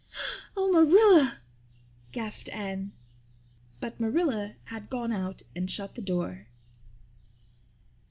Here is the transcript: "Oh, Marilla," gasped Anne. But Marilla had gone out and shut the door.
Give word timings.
"Oh, 0.57 0.71
Marilla," 0.71 1.41
gasped 2.11 2.49
Anne. 2.49 2.91
But 3.79 3.99
Marilla 3.99 4.55
had 4.63 4.89
gone 4.89 5.11
out 5.11 5.43
and 5.55 5.69
shut 5.69 5.93
the 5.93 6.01
door. 6.01 6.47